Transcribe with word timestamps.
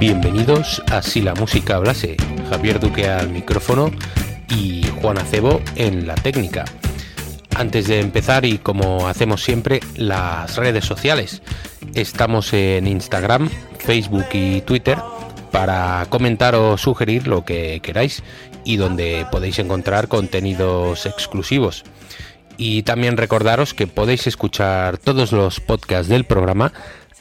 Bienvenidos 0.00 0.82
a 0.90 1.02
Si 1.02 1.20
la 1.20 1.34
música 1.34 1.76
hablase. 1.76 2.16
Javier 2.48 2.80
Duque 2.80 3.06
al 3.06 3.28
micrófono 3.28 3.90
y 4.48 4.82
Juan 5.02 5.18
Acebo 5.18 5.60
en 5.76 6.06
la 6.06 6.14
técnica. 6.14 6.64
Antes 7.54 7.86
de 7.86 8.00
empezar 8.00 8.46
y 8.46 8.56
como 8.56 9.08
hacemos 9.08 9.44
siempre, 9.44 9.80
las 9.96 10.56
redes 10.56 10.86
sociales. 10.86 11.42
Estamos 11.92 12.54
en 12.54 12.86
Instagram, 12.86 13.50
Facebook 13.78 14.24
y 14.32 14.62
Twitter 14.62 14.96
para 15.52 16.06
comentar 16.08 16.54
o 16.54 16.78
sugerir 16.78 17.26
lo 17.26 17.44
que 17.44 17.80
queráis 17.82 18.22
y 18.64 18.78
donde 18.78 19.26
podéis 19.30 19.58
encontrar 19.58 20.08
contenidos 20.08 21.04
exclusivos. 21.04 21.84
Y 22.56 22.84
también 22.84 23.18
recordaros 23.18 23.74
que 23.74 23.86
podéis 23.86 24.26
escuchar 24.26 24.96
todos 24.96 25.32
los 25.32 25.60
podcasts 25.60 26.08
del 26.08 26.24
programa 26.24 26.72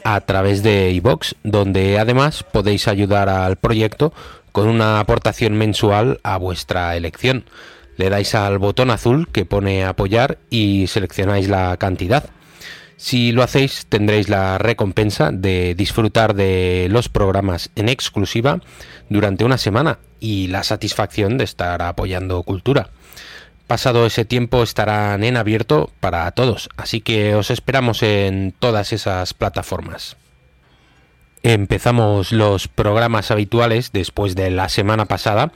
a 0.03 0.21
través 0.21 0.63
de 0.63 0.91
iBox, 0.91 1.35
donde 1.43 1.99
además 1.99 2.43
podéis 2.43 2.87
ayudar 2.87 3.29
al 3.29 3.57
proyecto 3.57 4.13
con 4.51 4.67
una 4.67 4.99
aportación 4.99 5.57
mensual 5.57 6.19
a 6.23 6.37
vuestra 6.37 6.95
elección. 6.95 7.45
Le 7.97 8.09
dais 8.09 8.33
al 8.35 8.59
botón 8.59 8.91
azul 8.91 9.27
que 9.31 9.45
pone 9.45 9.83
apoyar 9.83 10.37
y 10.49 10.87
seleccionáis 10.87 11.49
la 11.49 11.75
cantidad. 11.77 12.29
Si 12.97 13.31
lo 13.31 13.43
hacéis 13.43 13.85
tendréis 13.87 14.27
la 14.27 14.57
recompensa 14.57 15.31
de 15.31 15.73
disfrutar 15.75 16.33
de 16.33 16.87
los 16.89 17.07
programas 17.07 17.71
en 17.75 17.87
exclusiva 17.87 18.59
durante 19.09 19.45
una 19.45 19.57
semana 19.57 19.99
y 20.19 20.47
la 20.47 20.63
satisfacción 20.63 21.37
de 21.37 21.45
estar 21.45 21.81
apoyando 21.81 22.43
cultura. 22.43 22.89
Pasado 23.69 24.07
ese 24.07 24.25
tiempo 24.25 24.63
estarán 24.63 25.23
en 25.23 25.37
abierto 25.37 25.91
para 25.99 26.31
todos, 26.31 26.69
así 26.75 27.01
que 27.01 27.35
os 27.35 27.51
esperamos 27.51 28.01
en 28.01 28.51
todas 28.57 28.93
esas 28.93 29.35
plataformas. 29.35 30.17
Empezamos 31.43 32.31
los 32.31 32.67
programas 32.67 33.29
habituales 33.29 33.91
después 33.91 34.33
de 34.33 34.49
la 34.49 34.69
semana 34.69 35.05
pasada 35.05 35.51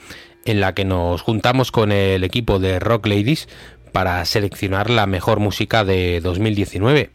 en 0.46 0.62
la 0.62 0.76
que 0.76 0.86
nos 0.86 1.24
juntamos 1.24 1.72
con 1.72 1.92
el 1.92 2.24
equipo 2.24 2.60
de 2.60 2.78
Rock 2.78 3.08
Ladies 3.08 3.50
para 3.92 4.24
seleccionar 4.26 4.92
la 4.92 5.08
mejor 5.08 5.40
música 5.40 5.84
de 5.84 6.22
2019. 6.22 7.10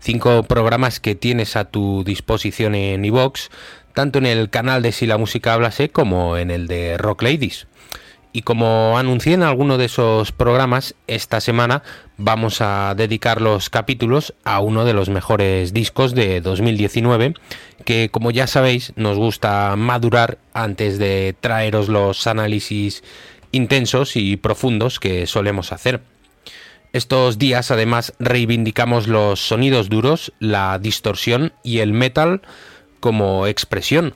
Cinco 0.00 0.44
programas 0.44 0.98
que 0.98 1.14
tienes 1.14 1.56
a 1.56 1.66
tu 1.66 2.04
disposición 2.04 2.74
en 2.74 3.04
iVox, 3.04 3.50
tanto 3.92 4.16
en 4.16 4.24
el 4.24 4.48
canal 4.48 4.80
de 4.80 4.92
Si 4.92 5.04
la 5.04 5.18
música 5.18 5.52
hablase 5.52 5.90
como 5.90 6.38
en 6.38 6.50
el 6.50 6.68
de 6.68 6.96
Rock 6.96 7.20
Ladies. 7.20 7.66
Y 8.38 8.42
como 8.42 8.96
anuncié 8.98 9.34
en 9.34 9.42
alguno 9.42 9.78
de 9.78 9.86
esos 9.86 10.30
programas, 10.30 10.94
esta 11.08 11.40
semana 11.40 11.82
vamos 12.18 12.60
a 12.60 12.94
dedicar 12.96 13.42
los 13.42 13.68
capítulos 13.68 14.32
a 14.44 14.60
uno 14.60 14.84
de 14.84 14.92
los 14.92 15.08
mejores 15.08 15.72
discos 15.72 16.14
de 16.14 16.40
2019, 16.40 17.34
que 17.84 18.10
como 18.12 18.30
ya 18.30 18.46
sabéis 18.46 18.92
nos 18.94 19.18
gusta 19.18 19.74
madurar 19.74 20.38
antes 20.54 21.00
de 21.00 21.34
traeros 21.40 21.88
los 21.88 22.28
análisis 22.28 23.02
intensos 23.50 24.14
y 24.14 24.36
profundos 24.36 25.00
que 25.00 25.26
solemos 25.26 25.72
hacer. 25.72 26.00
Estos 26.92 27.40
días 27.40 27.72
además 27.72 28.12
reivindicamos 28.20 29.08
los 29.08 29.40
sonidos 29.40 29.88
duros, 29.88 30.32
la 30.38 30.78
distorsión 30.78 31.54
y 31.64 31.80
el 31.80 31.92
metal 31.92 32.42
como 33.00 33.48
expresión 33.48 34.14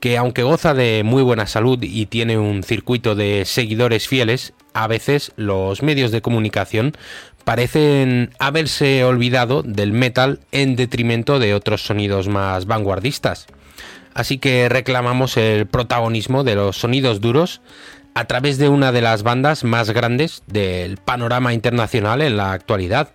que 0.00 0.16
aunque 0.16 0.42
goza 0.42 0.74
de 0.74 1.02
muy 1.04 1.22
buena 1.22 1.46
salud 1.46 1.78
y 1.82 2.06
tiene 2.06 2.38
un 2.38 2.62
circuito 2.62 3.14
de 3.14 3.44
seguidores 3.44 4.08
fieles, 4.08 4.54
a 4.72 4.86
veces 4.86 5.32
los 5.36 5.82
medios 5.82 6.10
de 6.10 6.22
comunicación 6.22 6.96
parecen 7.44 8.30
haberse 8.38 9.04
olvidado 9.04 9.62
del 9.62 9.92
metal 9.92 10.40
en 10.52 10.76
detrimento 10.76 11.38
de 11.38 11.54
otros 11.54 11.82
sonidos 11.82 12.28
más 12.28 12.66
vanguardistas. 12.66 13.46
Así 14.14 14.38
que 14.38 14.68
reclamamos 14.68 15.36
el 15.36 15.66
protagonismo 15.66 16.44
de 16.44 16.54
los 16.54 16.76
sonidos 16.76 17.20
duros 17.20 17.60
a 18.14 18.24
través 18.24 18.58
de 18.58 18.68
una 18.68 18.92
de 18.92 19.02
las 19.02 19.22
bandas 19.22 19.64
más 19.64 19.90
grandes 19.90 20.42
del 20.46 20.96
panorama 20.96 21.52
internacional 21.52 22.22
en 22.22 22.36
la 22.36 22.52
actualidad. 22.52 23.14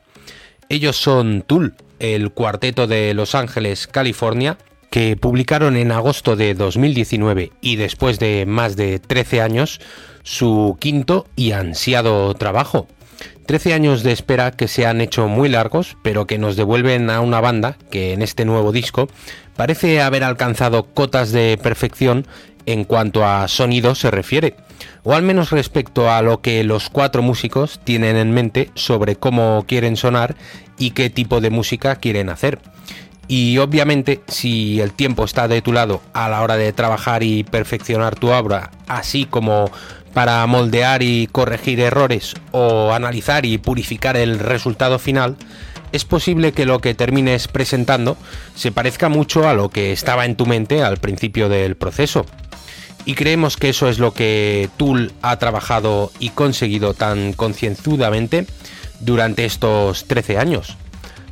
Ellos 0.70 0.96
son 0.96 1.42
Tool, 1.42 1.76
el 2.00 2.32
cuarteto 2.32 2.88
de 2.88 3.14
Los 3.14 3.36
Ángeles, 3.36 3.88
California, 3.88 4.58
que 4.90 5.18
publicaron 5.18 5.76
en 5.76 5.92
agosto 5.92 6.36
de 6.36 6.54
2019 6.54 7.52
y 7.62 7.76
después 7.76 8.20
de 8.20 8.46
más 8.46 8.76
de 8.76 9.00
13 9.00 9.42
años 9.42 9.80
su 10.24 10.78
quinto 10.80 11.28
y 11.36 11.52
ansiado 11.52 12.34
trabajo. 12.34 12.88
13 13.46 13.74
años 13.74 14.04
de 14.04 14.12
espera 14.12 14.52
que 14.52 14.68
se 14.68 14.86
han 14.86 15.02
hecho 15.02 15.28
muy 15.28 15.50
largos, 15.50 15.98
pero 16.02 16.26
que 16.26 16.38
nos 16.38 16.56
devuelven 16.56 17.10
a 17.10 17.22
una 17.22 17.42
banda 17.42 17.78
que 17.92 18.14
en 18.14 18.22
este 18.22 18.44
nuevo 18.44 18.72
disco 18.72 19.08
parece 19.56 20.02
haber 20.02 20.24
alcanzado 20.24 20.86
cotas 20.86 21.32
de 21.32 21.60
perfección 21.62 22.26
en 22.66 22.84
cuanto 22.84 23.26
a 23.26 23.48
sonido 23.48 23.94
se 23.94 24.10
refiere, 24.10 24.56
o 25.04 25.14
al 25.14 25.22
menos 25.22 25.52
respecto 25.52 26.12
a 26.12 26.22
lo 26.24 26.42
que 26.42 26.64
los 26.64 26.90
cuatro 26.90 27.22
músicos 27.22 27.80
tienen 27.84 28.18
en 28.18 28.32
mente 28.32 28.72
sobre 28.74 29.16
cómo 29.16 29.64
quieren 29.68 29.96
sonar 29.96 30.36
y 30.78 30.92
qué 30.92 31.12
tipo 31.12 31.42
de 31.42 31.52
música 31.52 31.98
quieren 31.98 32.30
hacer. 32.30 32.60
Y 33.28 33.58
obviamente, 33.58 34.22
si 34.28 34.80
el 34.82 34.94
tiempo 34.94 35.26
está 35.26 35.48
de 35.48 35.62
tu 35.62 35.74
lado 35.74 36.02
a 36.14 36.30
la 36.30 36.42
hora 36.42 36.58
de 36.58 36.74
trabajar 36.74 37.24
y 37.24 37.44
perfeccionar 37.44 38.16
tu 38.16 38.30
obra, 38.30 38.72
así 38.88 39.26
como 39.26 39.72
para 40.14 40.46
moldear 40.48 41.04
y 41.04 41.28
corregir 41.28 41.80
errores 41.80 42.36
o 42.52 42.94
analizar 42.94 43.46
y 43.46 43.58
purificar 43.58 44.16
el 44.16 44.40
resultado 44.40 45.00
final, 45.00 45.36
es 45.92 46.06
posible 46.06 46.52
que 46.52 46.66
lo 46.66 46.80
que 46.80 46.94
termines 46.94 47.48
presentando 47.48 48.18
se 48.56 48.72
parezca 48.72 49.10
mucho 49.10 49.48
a 49.48 49.54
lo 49.54 49.70
que 49.70 49.92
estaba 49.92 50.26
en 50.26 50.36
tu 50.36 50.46
mente 50.46 50.84
al 50.84 50.98
principio 50.98 51.50
del 51.50 51.76
proceso. 51.76 52.26
Y 53.06 53.14
creemos 53.14 53.56
que 53.58 53.70
eso 53.70 53.88
es 53.88 54.00
lo 54.00 54.14
que 54.14 54.70
Tool 54.78 55.14
ha 55.22 55.38
trabajado 55.38 56.12
y 56.20 56.30
conseguido 56.30 56.94
tan 56.94 57.34
concienzudamente 57.34 58.48
durante 59.00 59.46
estos 59.46 60.06
13 60.06 60.38
años. 60.38 60.78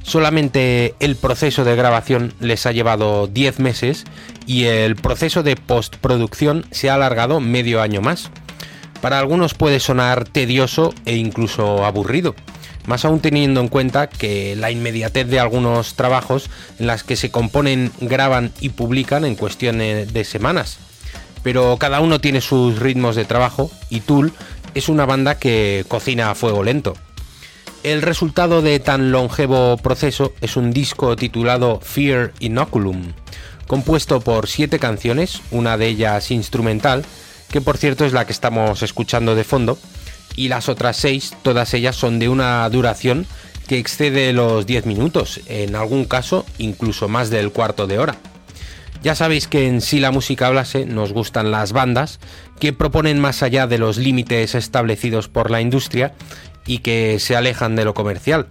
Solamente 0.03 0.96
el 1.00 1.16
proceso 1.16 1.64
de 1.64 1.75
grabación 1.75 2.34
les 2.40 2.66
ha 2.66 2.72
llevado 2.72 3.28
10 3.28 3.59
meses 3.59 4.03
y 4.46 4.66
el 4.66 4.96
proceso 4.96 5.44
de 5.44 5.56
postproducción 5.56 6.66
se 6.72 6.90
ha 6.90 6.96
alargado 6.96 7.40
medio 7.40 7.81
año 7.81 8.02
más. 8.02 8.30
Para 9.02 9.18
algunos 9.19 9.53
puede 9.53 9.80
sonar 9.80 10.25
tedioso 10.25 10.94
e 11.06 11.16
incluso 11.16 11.86
aburrido, 11.86 12.36
más 12.86 13.06
aún 13.06 13.22
teniendo 13.22 13.62
en 13.62 13.69
cuenta 13.69 14.08
que 14.08 14.56
la 14.56 14.72
inmediatez 14.72 15.28
de 15.28 15.40
algunos 15.40 15.96
trabajos 15.96 16.50
en 16.80 16.88
las 16.88 17.03
que 17.03 17.16
se 17.16 17.31
componen, 17.31 17.91
graban 18.00 18.52
y 18.59 18.70
publican 18.70 19.25
en 19.25 19.35
cuestión 19.35 19.80
de 19.80 20.25
semanas. 20.25 20.80
Pero 21.44 21.78
cada 21.78 22.02
uno 22.02 22.20
tiene 22.20 22.41
sus 22.41 22.80
ritmos 22.80 23.16
de 23.16 23.25
trabajo 23.25 23.72
y 23.90 24.02
Tool 24.02 24.34
es 24.75 24.90
una 24.90 25.06
banda 25.06 25.38
que 25.38 25.85
cocina 25.88 26.31
a 26.31 26.35
fuego 26.35 26.64
lento. 26.64 26.94
El 27.83 28.01
resultado 28.01 28.61
de 28.61 28.79
tan 28.79 29.11
longevo 29.11 29.75
proceso 29.75 30.33
es 30.39 30.55
un 30.55 30.71
disco 30.71 31.17
titulado 31.17 31.81
Fear 31.81 32.31
Inoculum, 32.39 33.11
compuesto 33.67 34.21
por 34.21 34.47
siete 34.47 34.79
canciones, 34.79 35.41
una 35.51 35.77
de 35.77 35.88
ellas 35.88 36.31
instrumental, 36.31 37.03
que 37.52 37.59
por 37.59 37.78
cierto 37.78 38.05
es 38.05 38.13
la 38.13 38.25
que 38.25 38.31
estamos 38.31 38.84
escuchando 38.84 39.35
de 39.35 39.43
fondo, 39.43 39.78
y 40.37 40.47
las 40.47 40.69
otras 40.69 40.96
seis, 40.96 41.35
todas 41.41 41.73
ellas 41.73 41.97
son 41.97 42.19
de 42.19 42.29
una 42.29 42.69
duración 42.69 43.28
que 43.67 43.79
excede 43.79 44.31
los 44.31 44.66
10 44.66 44.85
minutos, 44.85 45.41
en 45.47 45.75
algún 45.75 46.05
caso 46.05 46.46
incluso 46.58 47.09
más 47.09 47.29
del 47.29 47.52
cuarto 47.52 47.85
de 47.85 47.99
hora. 47.99 48.16
Ya 49.03 49.16
sabéis 49.16 49.49
que 49.49 49.67
en 49.67 49.81
sí 49.81 49.99
la 49.99 50.11
música 50.11 50.47
hablase 50.47 50.85
nos 50.85 51.11
gustan 51.11 51.52
las 51.52 51.73
bandas 51.73 52.22
que 52.61 52.72
proponen 52.72 53.19
más 53.19 53.43
allá 53.43 53.67
de 53.67 53.78
los 53.78 53.97
límites 53.97 54.55
establecidos 54.55 55.28
por 55.28 55.52
la 55.52 55.59
industria 55.59 56.13
y 56.65 56.79
que 56.79 57.19
se 57.19 57.35
alejan 57.35 57.75
de 57.75 57.85
lo 57.85 57.93
comercial. 57.93 58.47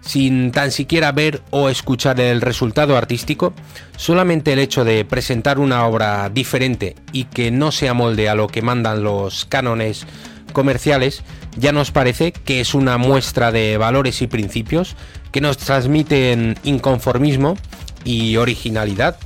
Sin 0.00 0.52
tan 0.52 0.70
siquiera 0.70 1.12
ver 1.12 1.42
o 1.50 1.68
escuchar 1.68 2.20
el 2.20 2.40
resultado 2.40 2.96
artístico, 2.96 3.52
solamente 3.96 4.52
el 4.52 4.58
hecho 4.58 4.84
de 4.84 5.04
presentar 5.04 5.58
una 5.58 5.86
obra 5.86 6.30
diferente 6.30 6.94
y 7.12 7.24
que 7.24 7.50
no 7.50 7.72
se 7.72 7.88
amolde 7.88 8.28
a 8.28 8.34
lo 8.34 8.46
que 8.46 8.62
mandan 8.62 9.02
los 9.02 9.44
cánones 9.44 10.06
comerciales, 10.52 11.22
ya 11.56 11.72
nos 11.72 11.90
parece 11.90 12.32
que 12.32 12.60
es 12.60 12.74
una 12.74 12.96
muestra 12.96 13.52
de 13.52 13.76
valores 13.76 14.22
y 14.22 14.28
principios 14.28 14.96
que 15.32 15.40
nos 15.40 15.58
transmiten 15.58 16.56
inconformismo 16.62 17.56
y 18.04 18.36
originalidad, 18.36 19.18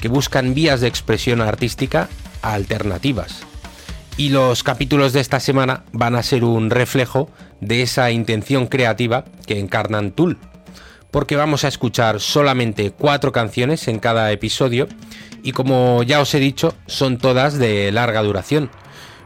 que 0.00 0.08
buscan 0.08 0.54
vías 0.54 0.80
de 0.80 0.88
expresión 0.88 1.40
artística 1.40 2.08
alternativas. 2.42 3.49
Y 4.16 4.28
los 4.28 4.62
capítulos 4.62 5.12
de 5.12 5.20
esta 5.20 5.40
semana 5.40 5.84
van 5.92 6.14
a 6.14 6.22
ser 6.22 6.44
un 6.44 6.70
reflejo 6.70 7.30
de 7.60 7.82
esa 7.82 8.10
intención 8.10 8.66
creativa 8.66 9.24
que 9.46 9.58
encarnan 9.58 10.12
Tool, 10.12 10.38
porque 11.10 11.36
vamos 11.36 11.64
a 11.64 11.68
escuchar 11.68 12.20
solamente 12.20 12.90
cuatro 12.90 13.32
canciones 13.32 13.88
en 13.88 13.98
cada 13.98 14.30
episodio 14.32 14.88
y 15.42 15.52
como 15.52 16.02
ya 16.02 16.20
os 16.20 16.34
he 16.34 16.38
dicho, 16.38 16.74
son 16.86 17.18
todas 17.18 17.58
de 17.58 17.90
larga 17.92 18.22
duración. 18.22 18.70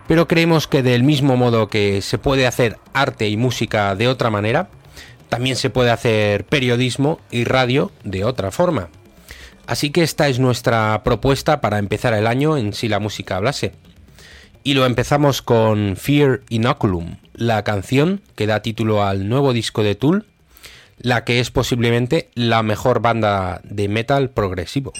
Pero 0.06 0.28
creemos 0.28 0.68
que 0.68 0.82
del 0.82 1.02
mismo 1.02 1.36
modo 1.36 1.68
que 1.68 2.02
se 2.02 2.18
puede 2.18 2.46
hacer 2.46 2.78
arte 2.92 3.28
y 3.28 3.36
música 3.36 3.94
de 3.96 4.08
otra 4.08 4.30
manera, 4.30 4.68
también 5.28 5.56
se 5.56 5.70
puede 5.70 5.90
hacer 5.90 6.44
periodismo 6.44 7.20
y 7.30 7.44
radio 7.44 7.90
de 8.04 8.24
otra 8.24 8.50
forma. 8.50 8.88
Así 9.66 9.90
que 9.90 10.02
esta 10.02 10.28
es 10.28 10.38
nuestra 10.38 11.02
propuesta 11.04 11.60
para 11.60 11.78
empezar 11.78 12.12
el 12.12 12.26
año 12.26 12.58
en 12.58 12.74
Si 12.74 12.88
la 12.88 13.00
música 13.00 13.36
hablase. 13.36 13.72
Y 14.66 14.72
lo 14.72 14.86
empezamos 14.86 15.42
con 15.42 15.94
Fear 15.94 16.40
Inoculum, 16.48 17.16
la 17.34 17.62
canción 17.64 18.22
que 18.34 18.46
da 18.46 18.62
título 18.62 19.04
al 19.04 19.28
nuevo 19.28 19.52
disco 19.52 19.82
de 19.82 19.94
Tool, 19.94 20.24
la 20.96 21.24
que 21.24 21.38
es 21.38 21.50
posiblemente 21.50 22.30
la 22.34 22.62
mejor 22.62 23.02
banda 23.02 23.60
de 23.62 23.88
metal 23.88 24.30
progresivo. 24.30 24.94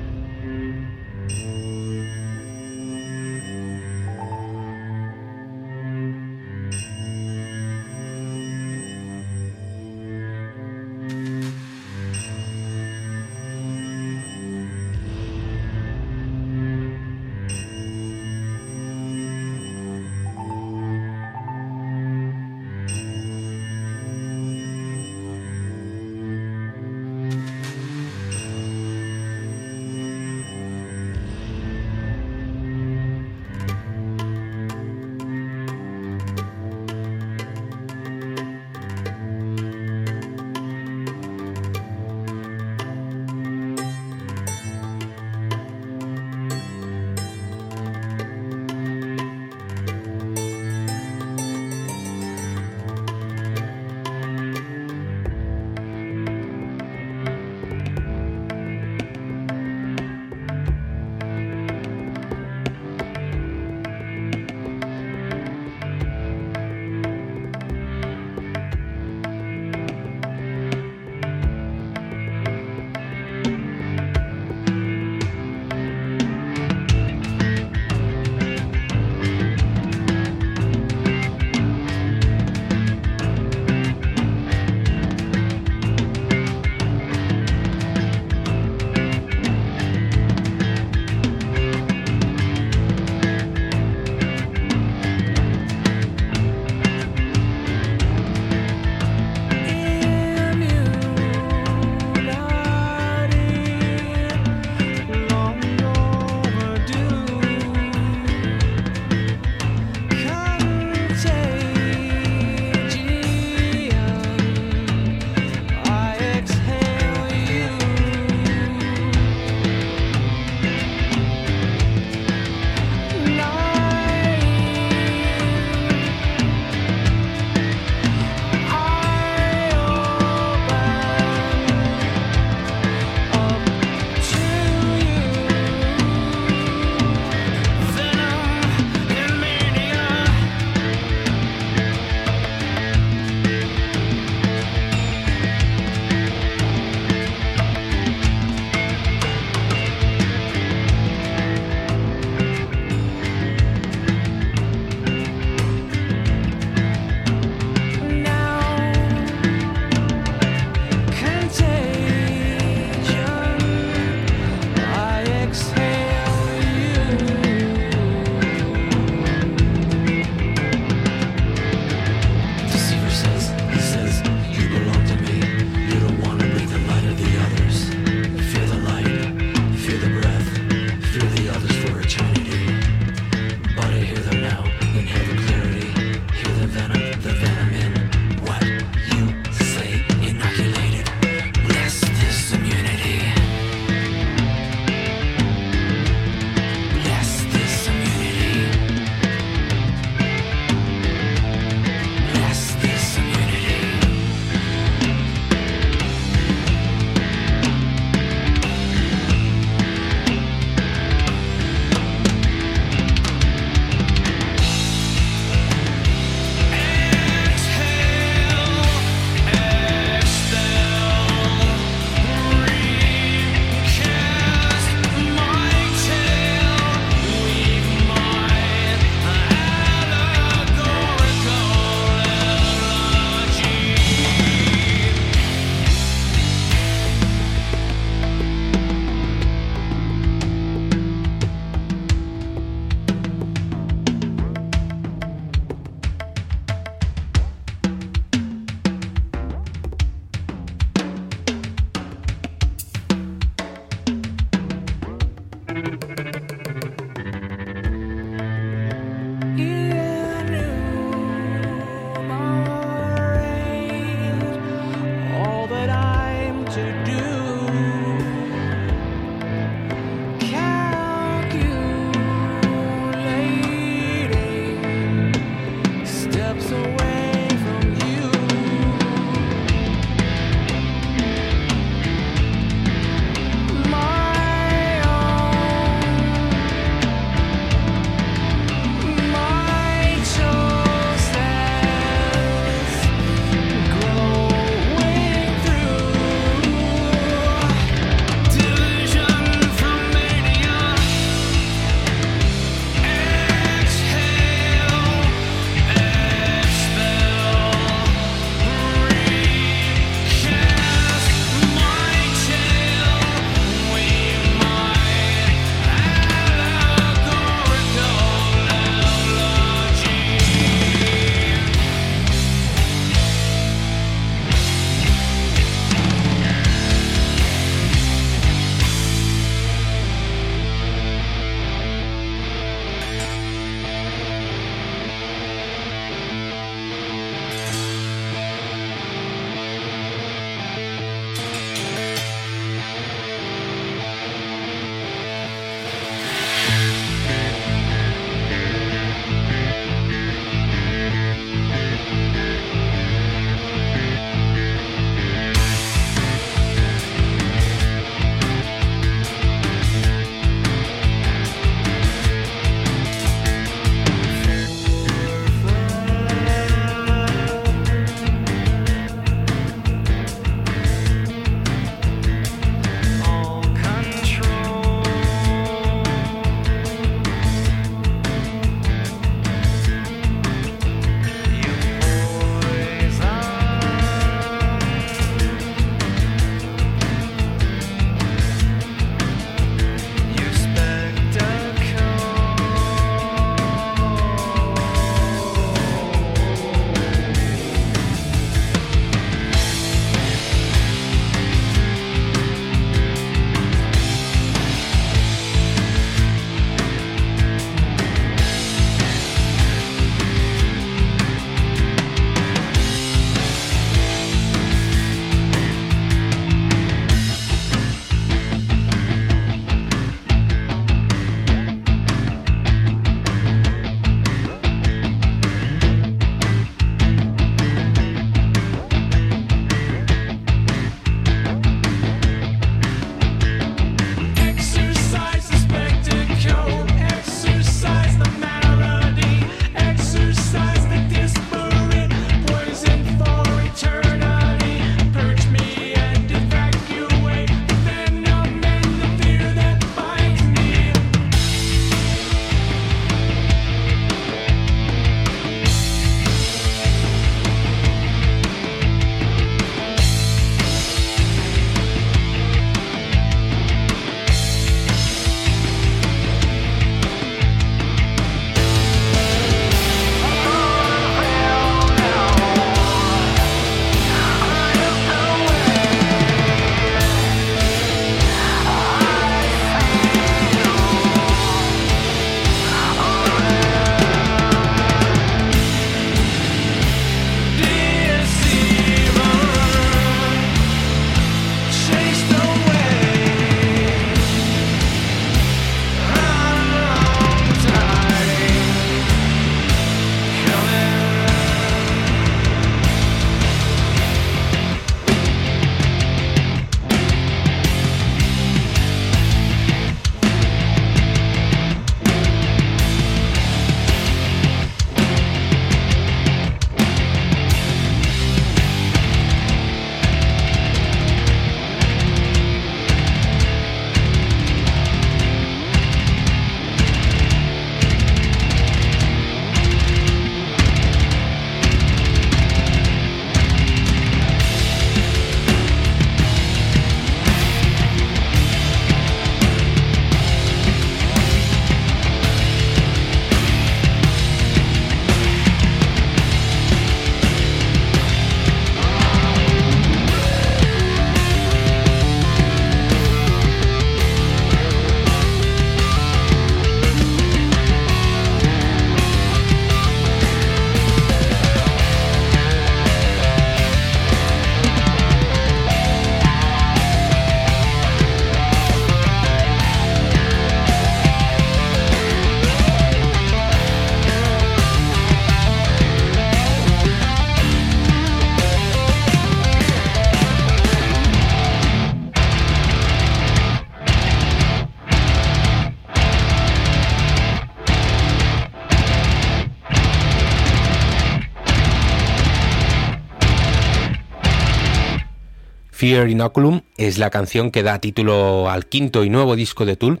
Fear 595.76 596.08
Inoculum 596.08 596.62
es 596.78 596.96
la 596.96 597.10
canción 597.10 597.50
que 597.50 597.62
da 597.62 597.82
título 597.82 598.48
al 598.48 598.64
quinto 598.64 599.04
y 599.04 599.10
nuevo 599.10 599.36
disco 599.36 599.66
de 599.66 599.76
Tool, 599.76 600.00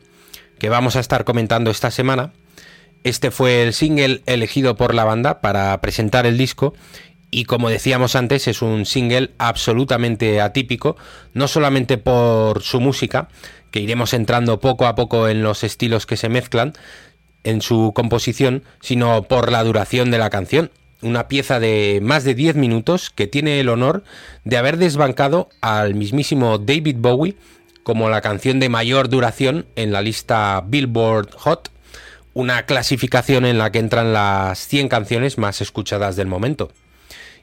que 0.58 0.70
vamos 0.70 0.96
a 0.96 1.00
estar 1.00 1.26
comentando 1.26 1.70
esta 1.70 1.90
semana. 1.90 2.32
Este 3.04 3.30
fue 3.30 3.62
el 3.62 3.74
single 3.74 4.22
elegido 4.24 4.76
por 4.76 4.94
la 4.94 5.04
banda 5.04 5.42
para 5.42 5.78
presentar 5.82 6.24
el 6.24 6.38
disco 6.38 6.72
y 7.30 7.44
como 7.44 7.68
decíamos 7.68 8.16
antes 8.16 8.48
es 8.48 8.62
un 8.62 8.86
single 8.86 9.32
absolutamente 9.36 10.40
atípico, 10.40 10.96
no 11.34 11.46
solamente 11.46 11.98
por 11.98 12.62
su 12.62 12.80
música, 12.80 13.28
que 13.70 13.80
iremos 13.80 14.14
entrando 14.14 14.60
poco 14.60 14.86
a 14.86 14.94
poco 14.94 15.28
en 15.28 15.42
los 15.42 15.62
estilos 15.62 16.06
que 16.06 16.16
se 16.16 16.30
mezclan 16.30 16.72
en 17.44 17.60
su 17.60 17.92
composición, 17.94 18.64
sino 18.80 19.24
por 19.24 19.52
la 19.52 19.62
duración 19.62 20.10
de 20.10 20.16
la 20.16 20.30
canción. 20.30 20.70
Una 21.06 21.28
pieza 21.28 21.60
de 21.60 22.00
más 22.02 22.24
de 22.24 22.34
10 22.34 22.56
minutos 22.56 23.10
que 23.10 23.28
tiene 23.28 23.60
el 23.60 23.68
honor 23.68 24.02
de 24.44 24.56
haber 24.56 24.76
desbancado 24.76 25.48
al 25.60 25.94
mismísimo 25.94 26.58
David 26.58 26.96
Bowie 26.98 27.36
como 27.84 28.10
la 28.10 28.22
canción 28.22 28.58
de 28.58 28.68
mayor 28.68 29.08
duración 29.08 29.66
en 29.76 29.92
la 29.92 30.02
lista 30.02 30.60
Billboard 30.66 31.30
Hot, 31.36 31.70
una 32.34 32.66
clasificación 32.66 33.46
en 33.46 33.56
la 33.56 33.70
que 33.70 33.78
entran 33.78 34.12
las 34.12 34.58
100 34.66 34.88
canciones 34.88 35.38
más 35.38 35.60
escuchadas 35.60 36.16
del 36.16 36.26
momento 36.26 36.72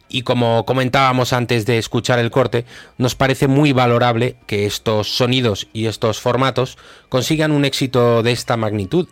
y 0.10 0.24
como 0.24 0.66
comentábamos 0.66 1.32
antes 1.32 1.66
de 1.66 1.78
escuchar 1.78 2.20
el 2.20 2.32
corte, 2.32 2.66
nos 2.98 3.16
parece 3.16 3.48
muy 3.48 3.72
valorable 3.72 4.36
que 4.46 4.66
estos 4.66 5.16
sonidos 5.16 5.70
y 5.72 5.86
estos 5.86 6.20
formatos 6.20 6.78
consigan 7.08 7.54
un 7.54 7.64
éxito 7.64 8.24
de 8.24 8.34
esta 8.34 8.58
magnitud. 8.58 9.08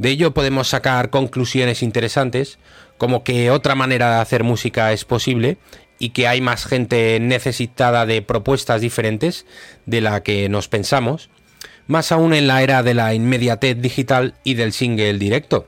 De 0.00 0.08
ello 0.08 0.32
podemos 0.32 0.68
sacar 0.68 1.10
conclusiones 1.10 1.82
interesantes, 1.82 2.58
como 3.00 3.24
que 3.24 3.50
otra 3.50 3.74
manera 3.74 4.16
de 4.16 4.20
hacer 4.20 4.44
música 4.44 4.92
es 4.92 5.06
posible 5.06 5.56
y 5.98 6.10
que 6.10 6.28
hay 6.28 6.42
más 6.42 6.66
gente 6.66 7.18
necesitada 7.18 8.04
de 8.04 8.20
propuestas 8.20 8.82
diferentes 8.82 9.46
de 9.86 10.02
la 10.02 10.22
que 10.22 10.50
nos 10.50 10.68
pensamos, 10.68 11.30
más 11.86 12.12
aún 12.12 12.34
en 12.34 12.46
la 12.46 12.62
era 12.62 12.82
de 12.82 12.92
la 12.92 13.14
inmediatez 13.14 13.80
digital 13.80 14.34
y 14.44 14.52
del 14.52 14.74
single 14.74 15.14
directo. 15.14 15.66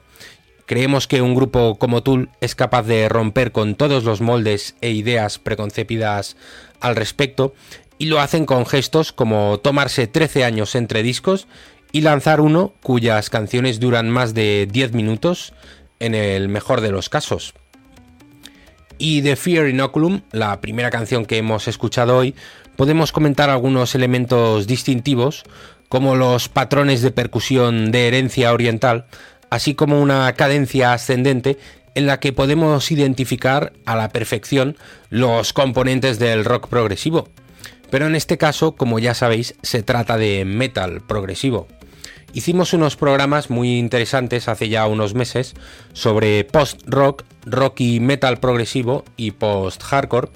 Creemos 0.67 1.07
que 1.07 1.23
un 1.23 1.35
grupo 1.35 1.79
como 1.79 2.03
Tool 2.03 2.29
es 2.43 2.55
capaz 2.55 2.83
de 2.83 3.09
romper 3.09 3.51
con 3.51 3.77
todos 3.77 4.05
los 4.05 4.21
moldes 4.21 4.77
e 4.83 4.91
ideas 4.91 5.39
preconcebidas 5.39 6.37
al 6.81 6.97
respecto 6.97 7.55
y 7.97 8.07
lo 8.07 8.21
hacen 8.21 8.45
con 8.45 8.67
gestos 8.67 9.15
como 9.15 9.59
tomarse 9.59 10.07
13 10.07 10.45
años 10.45 10.75
entre 10.75 11.03
discos 11.03 11.49
y 11.93 12.03
lanzar 12.03 12.43
uno 12.43 12.75
cuyas 12.83 13.31
canciones 13.31 13.81
duran 13.81 14.11
más 14.11 14.35
de 14.35 14.69
10 14.71 14.93
minutos 14.93 15.55
en 16.03 16.15
el 16.15 16.49
mejor 16.49 16.81
de 16.81 16.91
los 16.91 17.09
casos. 17.09 17.55
Y 18.99 19.21
de 19.21 19.37
Fear 19.37 19.69
Inoculum, 19.69 20.23
la 20.33 20.61
primera 20.61 20.91
canción 20.91 21.25
que 21.25 21.39
hemos 21.39 21.69
escuchado 21.69 22.17
hoy, 22.17 22.35
podemos 22.77 23.13
comentar 23.13 23.51
algunos 23.51 23.95
elementos 23.95 24.67
distintivos 24.67 25.45
como 25.89 26.17
los 26.17 26.49
patrones 26.49 27.03
de 27.03 27.11
percusión 27.11 27.93
de 27.93 28.09
herencia 28.09 28.53
oriental, 28.53 29.07
así 29.51 29.75
como 29.75 30.01
una 30.01 30.33
cadencia 30.33 30.93
ascendente 30.93 31.59
en 31.95 32.07
la 32.07 32.19
que 32.19 32.33
podemos 32.33 32.91
identificar 32.91 33.73
a 33.85 33.95
la 33.97 34.09
perfección 34.09 34.77
los 35.11 35.53
componentes 35.53 36.19
del 36.19 36.45
rock 36.45 36.69
progresivo. 36.69 37.29
Pero 37.91 38.07
en 38.07 38.15
este 38.15 38.39
caso, 38.39 38.75
como 38.75 38.99
ya 38.99 39.15
sabéis, 39.15 39.55
se 39.63 39.83
trata 39.83 40.17
de 40.17 40.45
metal 40.47 41.03
progresivo. 41.07 41.69
Hicimos 42.35 42.73
unos 42.73 42.97
programas 42.97 43.51
muy 43.51 43.79
interesantes 43.79 44.49
hace 44.49 44.71
ya 44.71 44.87
unos 44.87 45.15
meses 45.15 45.55
sobre 45.93 46.45
post-rock, 46.45 47.25
rock 47.45 47.81
y 47.81 48.01
metal 48.01 48.39
progresivo 48.39 49.05
y 49.19 49.33
post-hardcore, 49.33 50.31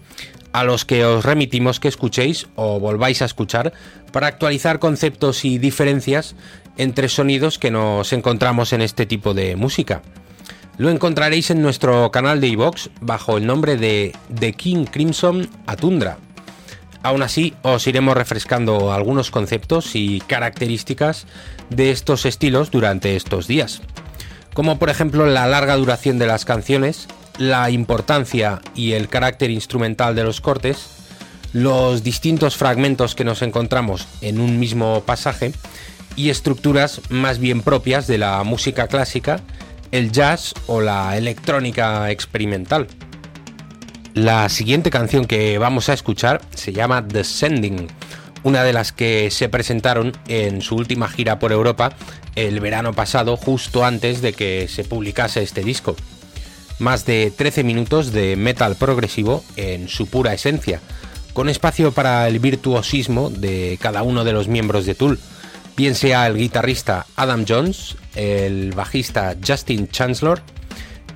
a 0.53 0.65
los 0.65 0.85
que 0.85 1.07
os 1.07 1.25
remitimos 1.25 1.81
que 1.81 1.89
escuchéis 1.89 2.49
o 2.55 2.79
volváis 2.81 3.23
a 3.23 3.25
escuchar 3.25 3.73
para 4.13 4.27
actualizar 4.27 4.79
conceptos 4.79 5.45
y 5.47 5.59
diferencias 5.59 6.35
entre 6.77 7.09
sonidos 7.09 7.59
que 7.59 7.71
nos 7.71 8.13
encontramos 8.13 8.75
en 8.75 8.83
este 8.83 9.07
tipo 9.07 9.33
de 9.33 9.57
música. 9.57 10.03
Lo 10.77 10.91
encontraréis 10.91 11.51
en 11.51 11.63
nuestro 11.63 12.11
canal 12.11 12.43
de 12.43 12.49
iVox 12.49 12.91
bajo 13.01 13.39
el 13.39 13.47
nombre 13.47 13.79
de 13.79 14.15
The 14.39 14.53
King 14.53 14.85
Crimson 14.85 15.49
Atundra. 15.67 16.19
Aún 17.07 17.23
así, 17.23 17.55
os 17.63 17.87
iremos 17.87 18.17
refrescando 18.17 18.93
algunos 18.93 19.31
conceptos 19.31 19.95
y 19.95 20.19
características 20.27 21.27
de 21.71 21.93
estos 21.93 22.27
estilos 22.27 22.73
durante 22.73 23.15
estos 23.15 23.47
días, 23.47 23.81
como 24.55 24.81
por 24.81 24.91
ejemplo 24.91 25.25
la 25.25 25.47
larga 25.47 25.77
duración 25.77 26.19
de 26.19 26.27
las 26.27 26.45
canciones, 26.45 27.07
la 27.39 27.71
importancia 27.71 28.61
y 28.75 28.95
el 28.95 29.09
carácter 29.09 29.53
instrumental 29.53 30.17
de 30.17 30.25
los 30.25 30.41
cortes, 30.41 30.89
los 31.53 32.03
distintos 32.03 32.57
fragmentos 32.57 33.15
que 33.15 33.23
nos 33.23 33.41
encontramos 33.41 34.09
en 34.21 34.41
un 34.41 34.59
mismo 34.59 35.05
pasaje 35.07 35.53
y 36.17 36.31
estructuras 36.31 37.03
más 37.09 37.39
bien 37.39 37.63
propias 37.63 38.09
de 38.09 38.19
la 38.19 38.43
música 38.43 38.89
clásica, 38.89 39.39
el 39.93 40.11
jazz 40.11 40.55
o 40.67 40.81
la 40.81 41.17
electrónica 41.17 42.11
experimental. 42.11 42.89
La 44.17 44.49
siguiente 44.49 44.89
canción 44.89 45.27
que 45.27 45.59
vamos 45.59 45.91
a 45.91 45.93
escuchar 45.93 46.41
se 46.55 46.73
llama 46.73 47.03
Descending, 47.03 47.87
una 48.45 48.65
de 48.65 48.73
las 48.73 48.91
que 48.91 49.31
se 49.31 49.51
presentaron 49.51 50.13
en 50.27 50.63
su 50.63 50.75
última 50.75 51.07
gira 51.07 51.39
por 51.39 51.53
Europa 51.53 51.93
el 52.35 52.61
verano 52.61 52.95
pasado, 52.95 53.37
justo 53.37 53.85
antes 53.85 54.23
de 54.23 54.33
que 54.33 54.69
se 54.69 54.85
publicase 54.85 55.43
este 55.43 55.63
disco. 55.63 55.97
Más 56.79 57.05
de 57.05 57.31
13 57.31 57.63
minutos 57.63 58.11
de 58.11 58.37
metal 58.37 58.77
progresivo 58.77 59.45
en 59.57 59.87
su 59.87 60.07
pura 60.07 60.33
esencia, 60.33 60.81
con 61.35 61.51
espacio 61.51 61.93
para 61.93 62.27
el 62.27 62.39
virtuosismo 62.39 63.29
de 63.29 63.77
cada 63.83 64.03
uno 64.03 64.25
de 64.25 64.33
los 64.33 64.49
miembros 64.49 64.87
de 64.87 64.95
Tool 64.95 65.21
bien 65.77 65.95
sea 65.95 66.27
el 66.27 66.39
guitarrista 66.39 67.05
Adam 67.17 67.45
Jones, 67.47 67.97
el 68.15 68.73
bajista 68.73 69.37
Justin 69.47 69.89
Chancellor, 69.89 70.41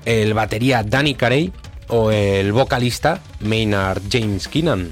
el 0.04 0.34
batería 0.34 0.82
Danny 0.82 1.14
Carey 1.14 1.50
o 1.90 2.10
el 2.10 2.52
vocalista 2.52 3.20
Maynard 3.40 4.02
James 4.10 4.48
Keenan, 4.48 4.90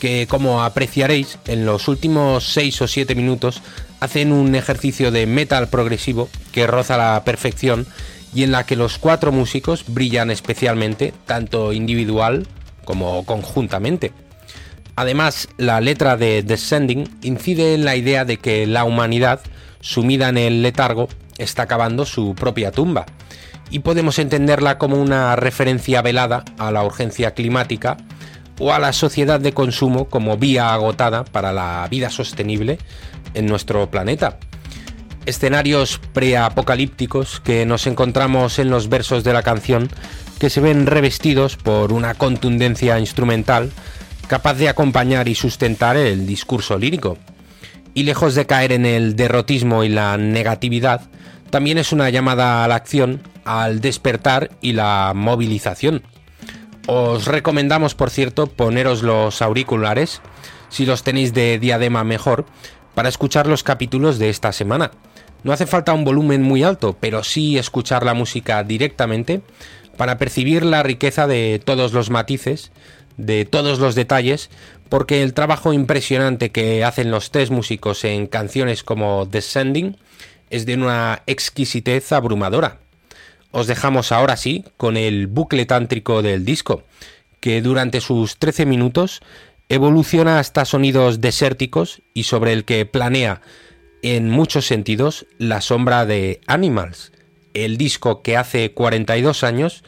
que 0.00 0.26
como 0.26 0.64
apreciaréis 0.64 1.38
en 1.46 1.64
los 1.64 1.88
últimos 1.88 2.52
6 2.52 2.82
o 2.82 2.88
7 2.88 3.14
minutos 3.14 3.62
hacen 4.00 4.32
un 4.32 4.54
ejercicio 4.56 5.12
de 5.12 5.26
metal 5.26 5.68
progresivo 5.68 6.28
que 6.50 6.66
roza 6.66 6.96
la 6.96 7.22
perfección 7.24 7.86
y 8.34 8.42
en 8.42 8.50
la 8.50 8.66
que 8.66 8.76
los 8.76 8.98
cuatro 8.98 9.30
músicos 9.30 9.84
brillan 9.86 10.30
especialmente, 10.30 11.14
tanto 11.26 11.72
individual 11.72 12.46
como 12.84 13.24
conjuntamente. 13.24 14.12
Además, 14.96 15.48
la 15.56 15.80
letra 15.80 16.16
de 16.16 16.42
Descending 16.42 17.08
incide 17.22 17.74
en 17.74 17.84
la 17.84 17.96
idea 17.96 18.24
de 18.24 18.38
que 18.38 18.66
la 18.66 18.84
humanidad, 18.84 19.40
sumida 19.80 20.28
en 20.28 20.38
el 20.38 20.62
letargo, 20.62 21.08
está 21.38 21.66
cavando 21.66 22.04
su 22.04 22.34
propia 22.34 22.72
tumba, 22.72 23.06
y 23.72 23.78
podemos 23.78 24.18
entenderla 24.18 24.76
como 24.78 24.96
una 24.96 25.34
referencia 25.34 26.02
velada 26.02 26.44
a 26.58 26.70
la 26.70 26.84
urgencia 26.84 27.32
climática 27.32 27.96
o 28.60 28.72
a 28.72 28.78
la 28.78 28.92
sociedad 28.92 29.40
de 29.40 29.54
consumo 29.54 30.08
como 30.08 30.36
vía 30.36 30.74
agotada 30.74 31.24
para 31.24 31.52
la 31.52 31.88
vida 31.90 32.10
sostenible 32.10 32.78
en 33.32 33.46
nuestro 33.46 33.90
planeta. 33.90 34.38
Escenarios 35.24 36.00
preapocalípticos 36.12 37.40
que 37.40 37.64
nos 37.64 37.86
encontramos 37.86 38.58
en 38.58 38.68
los 38.68 38.90
versos 38.90 39.24
de 39.24 39.32
la 39.32 39.42
canción 39.42 39.88
que 40.38 40.50
se 40.50 40.60
ven 40.60 40.86
revestidos 40.86 41.56
por 41.56 41.94
una 41.94 42.14
contundencia 42.14 42.98
instrumental 42.98 43.72
capaz 44.26 44.54
de 44.54 44.68
acompañar 44.68 45.28
y 45.28 45.34
sustentar 45.34 45.96
el 45.96 46.26
discurso 46.26 46.78
lírico. 46.78 47.16
Y 47.94 48.02
lejos 48.02 48.34
de 48.34 48.46
caer 48.46 48.72
en 48.72 48.84
el 48.84 49.16
derrotismo 49.16 49.84
y 49.84 49.88
la 49.88 50.16
negatividad, 50.18 51.02
también 51.52 51.76
es 51.76 51.92
una 51.92 52.08
llamada 52.08 52.64
a 52.64 52.68
la 52.68 52.76
acción, 52.76 53.20
al 53.44 53.82
despertar 53.82 54.52
y 54.62 54.72
la 54.72 55.12
movilización. 55.14 56.02
Os 56.86 57.26
recomendamos, 57.26 57.94
por 57.94 58.08
cierto, 58.08 58.46
poneros 58.46 59.02
los 59.02 59.42
auriculares, 59.42 60.22
si 60.70 60.86
los 60.86 61.02
tenéis 61.02 61.34
de 61.34 61.58
diadema 61.58 62.04
mejor, 62.04 62.46
para 62.94 63.10
escuchar 63.10 63.46
los 63.46 63.62
capítulos 63.62 64.18
de 64.18 64.30
esta 64.30 64.50
semana. 64.52 64.92
No 65.42 65.52
hace 65.52 65.66
falta 65.66 65.92
un 65.92 66.04
volumen 66.04 66.40
muy 66.40 66.62
alto, 66.62 66.96
pero 66.98 67.22
sí 67.22 67.58
escuchar 67.58 68.02
la 68.02 68.14
música 68.14 68.64
directamente 68.64 69.42
para 69.98 70.16
percibir 70.16 70.64
la 70.64 70.82
riqueza 70.82 71.26
de 71.26 71.60
todos 71.62 71.92
los 71.92 72.08
matices 72.08 72.72
de 73.16 73.44
todos 73.44 73.78
los 73.78 73.94
detalles, 73.94 74.50
porque 74.88 75.22
el 75.22 75.34
trabajo 75.34 75.72
impresionante 75.72 76.50
que 76.50 76.84
hacen 76.84 77.10
los 77.10 77.30
tres 77.30 77.50
músicos 77.50 78.04
en 78.04 78.26
canciones 78.26 78.82
como 78.82 79.26
Descending 79.26 79.96
es 80.52 80.66
de 80.66 80.74
una 80.74 81.22
exquisitez 81.26 82.12
abrumadora. 82.12 82.78
Os 83.50 83.66
dejamos 83.66 84.12
ahora 84.12 84.36
sí 84.36 84.64
con 84.76 84.96
el 84.96 85.26
bucle 85.26 85.66
tántrico 85.66 86.22
del 86.22 86.44
disco, 86.44 86.84
que 87.40 87.62
durante 87.62 88.00
sus 88.00 88.36
13 88.36 88.66
minutos 88.66 89.20
evoluciona 89.68 90.38
hasta 90.38 90.66
sonidos 90.66 91.22
desérticos 91.22 92.02
y 92.12 92.24
sobre 92.24 92.52
el 92.52 92.64
que 92.64 92.84
planea 92.84 93.40
en 94.02 94.28
muchos 94.28 94.66
sentidos 94.66 95.26
la 95.38 95.62
sombra 95.62 96.04
de 96.04 96.40
Animals, 96.46 97.12
el 97.54 97.78
disco 97.78 98.22
que 98.22 98.36
hace 98.36 98.72
42 98.72 99.44
años 99.44 99.82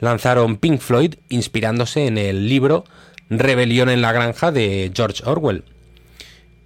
lanzaron 0.00 0.56
Pink 0.56 0.80
Floyd 0.80 1.14
inspirándose 1.28 2.06
en 2.06 2.18
el 2.18 2.48
libro 2.48 2.84
Rebelión 3.30 3.88
en 3.88 4.02
la 4.02 4.12
Granja 4.12 4.50
de 4.50 4.90
George 4.94 5.22
Orwell. 5.24 5.64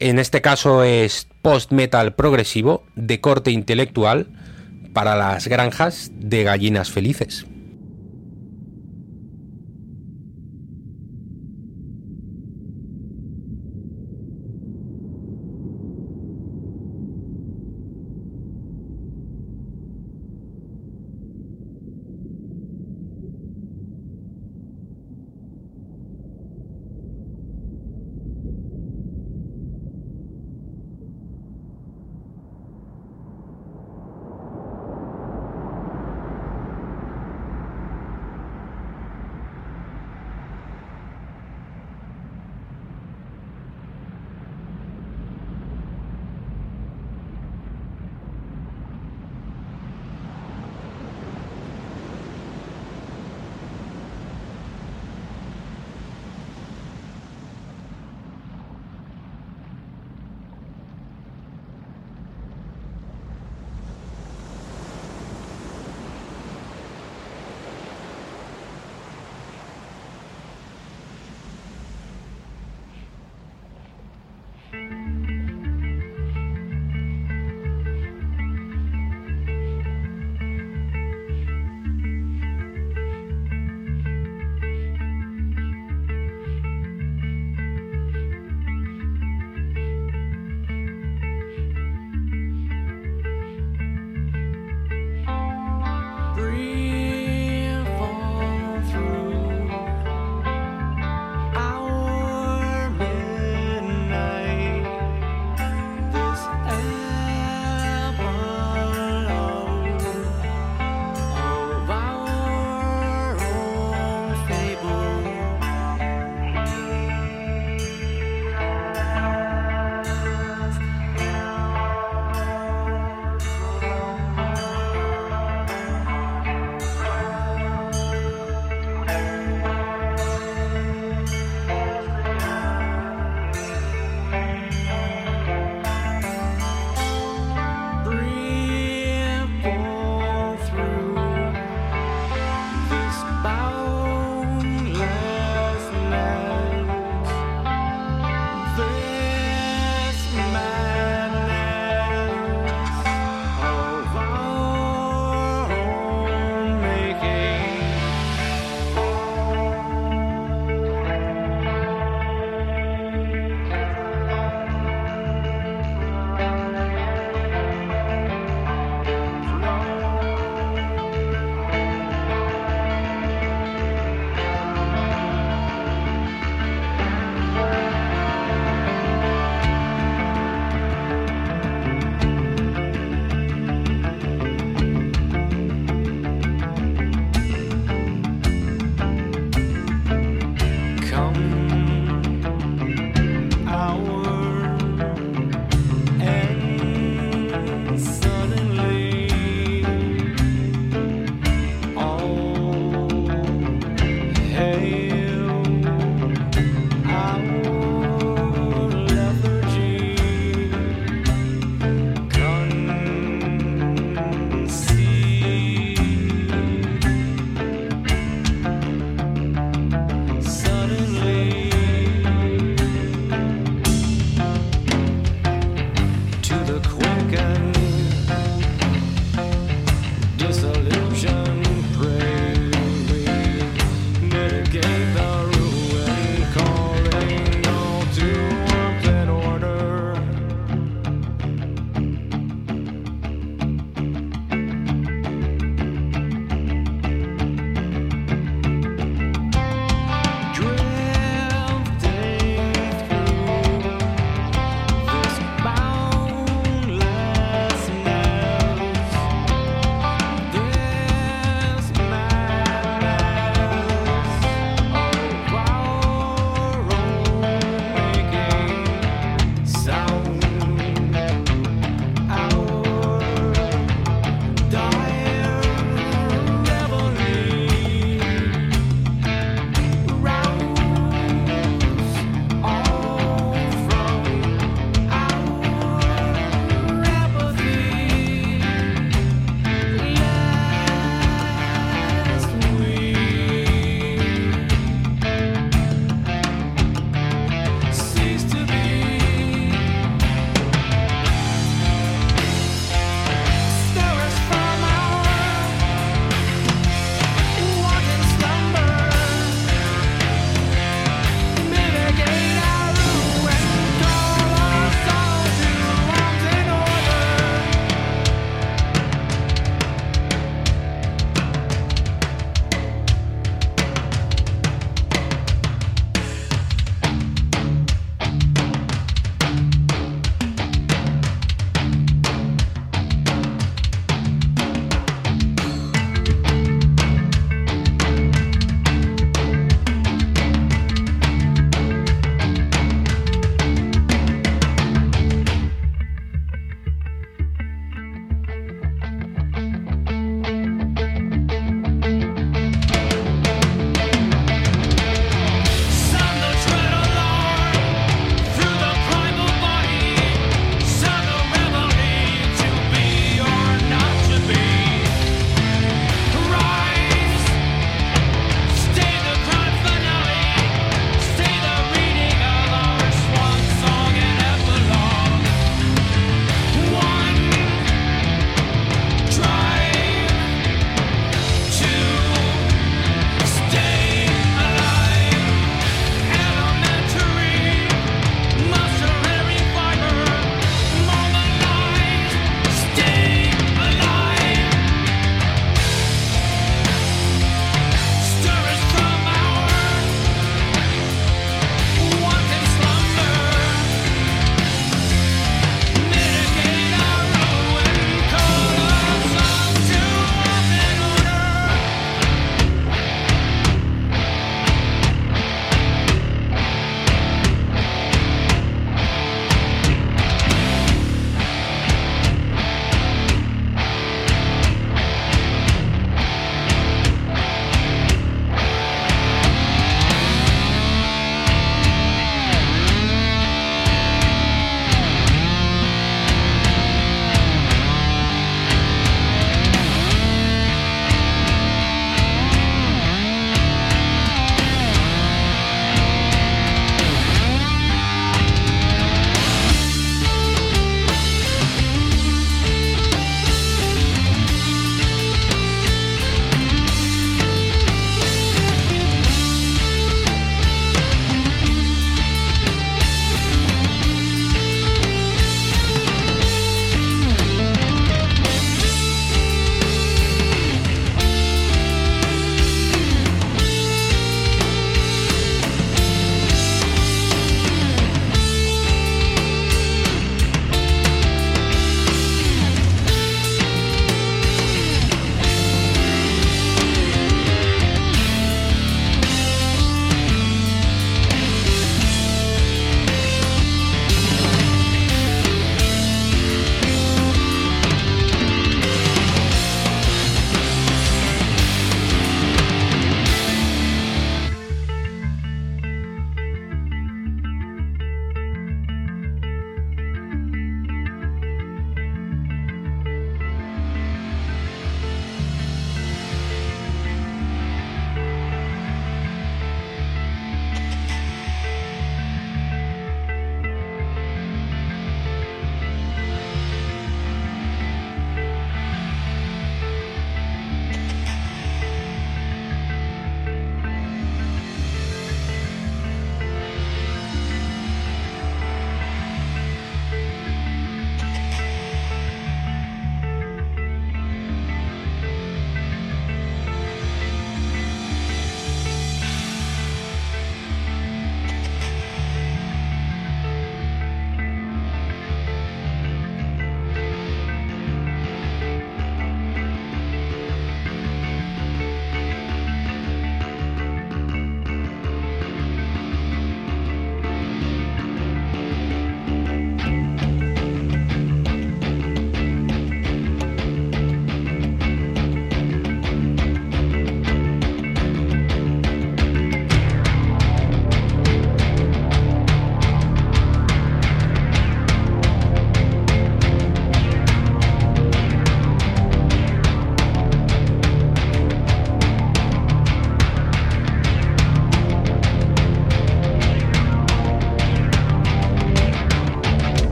En 0.00 0.18
este 0.18 0.40
caso 0.40 0.84
es 0.84 1.28
post-metal 1.42 2.14
progresivo 2.14 2.84
de 2.94 3.20
corte 3.20 3.50
intelectual 3.50 4.28
para 4.92 5.16
las 5.16 5.48
granjas 5.48 6.12
de 6.14 6.44
gallinas 6.44 6.90
felices. 6.90 7.46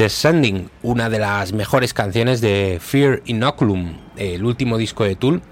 Descending, 0.00 0.70
una 0.82 1.10
de 1.10 1.18
las 1.18 1.52
mejores 1.52 1.92
canciones 1.92 2.40
de 2.40 2.78
Fear 2.80 3.20
Inoculum, 3.26 3.98
el 4.16 4.46
último 4.46 4.78
disco 4.78 5.04
de 5.04 5.14
Tool, 5.14 5.42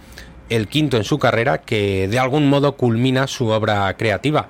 el 0.48 0.68
quinto 0.68 0.96
en 0.96 1.04
su 1.04 1.18
carrera, 1.18 1.58
que 1.58 2.08
de 2.08 2.18
algún 2.18 2.48
modo 2.48 2.78
culmina 2.78 3.26
su 3.26 3.48
obra 3.48 3.94
creativa. 3.98 4.48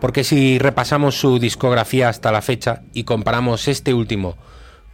Porque 0.00 0.24
si 0.24 0.58
repasamos 0.58 1.14
su 1.14 1.38
discografía 1.38 2.08
hasta 2.08 2.32
la 2.32 2.42
fecha 2.42 2.82
y 2.92 3.04
comparamos 3.04 3.68
este 3.68 3.94
último 3.94 4.36